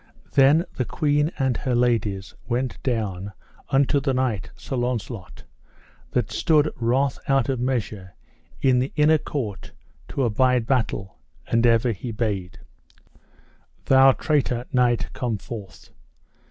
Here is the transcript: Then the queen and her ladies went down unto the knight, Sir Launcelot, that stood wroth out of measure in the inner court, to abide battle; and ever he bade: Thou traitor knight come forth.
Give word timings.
Then 0.31 0.65
the 0.77 0.83
queen 0.83 1.29
and 1.37 1.55
her 1.57 1.75
ladies 1.75 2.33
went 2.47 2.81
down 2.81 3.33
unto 3.69 3.99
the 3.99 4.15
knight, 4.15 4.49
Sir 4.55 4.75
Launcelot, 4.75 5.43
that 6.09 6.31
stood 6.31 6.71
wroth 6.77 7.19
out 7.27 7.49
of 7.49 7.59
measure 7.59 8.15
in 8.63 8.79
the 8.79 8.91
inner 8.95 9.19
court, 9.19 9.73
to 10.07 10.23
abide 10.23 10.65
battle; 10.65 11.19
and 11.45 11.67
ever 11.67 11.91
he 11.91 12.11
bade: 12.11 12.57
Thou 13.85 14.13
traitor 14.13 14.65
knight 14.73 15.13
come 15.13 15.37
forth. 15.37 15.91